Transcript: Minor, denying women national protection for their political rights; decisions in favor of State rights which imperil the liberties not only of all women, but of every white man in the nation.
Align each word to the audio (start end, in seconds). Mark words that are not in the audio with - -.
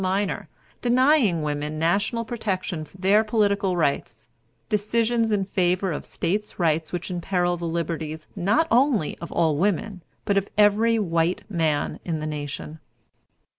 Minor, 0.01 0.49
denying 0.81 1.43
women 1.43 1.77
national 1.77 2.25
protection 2.25 2.85
for 2.85 2.97
their 2.97 3.23
political 3.23 3.77
rights; 3.77 4.29
decisions 4.67 5.31
in 5.31 5.45
favor 5.45 5.91
of 5.91 6.07
State 6.07 6.55
rights 6.57 6.91
which 6.91 7.11
imperil 7.11 7.55
the 7.55 7.67
liberties 7.67 8.25
not 8.35 8.67
only 8.71 9.15
of 9.19 9.31
all 9.31 9.55
women, 9.57 10.01
but 10.25 10.37
of 10.39 10.49
every 10.57 10.97
white 10.97 11.43
man 11.51 11.99
in 12.03 12.19
the 12.19 12.25
nation. 12.25 12.79